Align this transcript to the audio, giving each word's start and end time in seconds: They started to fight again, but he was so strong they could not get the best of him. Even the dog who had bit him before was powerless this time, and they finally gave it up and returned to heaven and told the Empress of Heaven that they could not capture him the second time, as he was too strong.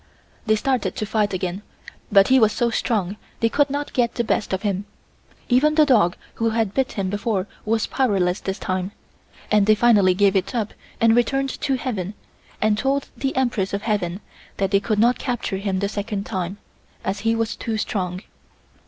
They 0.47 0.55
started 0.55 0.95
to 0.95 1.05
fight 1.05 1.31
again, 1.31 1.61
but 2.11 2.29
he 2.29 2.39
was 2.39 2.51
so 2.53 2.71
strong 2.71 3.17
they 3.39 3.49
could 3.49 3.69
not 3.69 3.93
get 3.93 4.15
the 4.15 4.23
best 4.23 4.51
of 4.51 4.63
him. 4.63 4.85
Even 5.47 5.75
the 5.75 5.85
dog 5.85 6.15
who 6.41 6.49
had 6.49 6.73
bit 6.73 6.93
him 6.93 7.11
before 7.11 7.45
was 7.65 7.85
powerless 7.85 8.39
this 8.39 8.57
time, 8.57 8.93
and 9.51 9.67
they 9.67 9.75
finally 9.75 10.15
gave 10.15 10.35
it 10.35 10.55
up 10.55 10.73
and 10.99 11.15
returned 11.15 11.51
to 11.61 11.75
heaven 11.75 12.15
and 12.59 12.79
told 12.79 13.09
the 13.15 13.35
Empress 13.35 13.75
of 13.75 13.83
Heaven 13.83 14.21
that 14.57 14.71
they 14.71 14.79
could 14.79 14.97
not 14.97 15.19
capture 15.19 15.57
him 15.57 15.77
the 15.77 15.87
second 15.87 16.25
time, 16.25 16.57
as 17.05 17.19
he 17.19 17.35
was 17.35 17.55
too 17.55 17.77
strong. 17.77 18.23